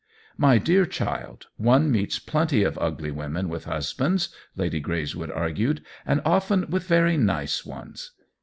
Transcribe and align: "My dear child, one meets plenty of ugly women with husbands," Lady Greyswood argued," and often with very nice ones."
"My 0.47 0.57
dear 0.57 0.87
child, 0.87 1.45
one 1.57 1.91
meets 1.91 2.17
plenty 2.17 2.63
of 2.63 2.75
ugly 2.81 3.11
women 3.11 3.49
with 3.49 3.65
husbands," 3.65 4.29
Lady 4.55 4.81
Greyswood 4.81 5.29
argued," 5.31 5.85
and 6.07 6.23
often 6.25 6.65
with 6.71 6.87
very 6.87 7.17
nice 7.17 7.63
ones." 7.67 8.09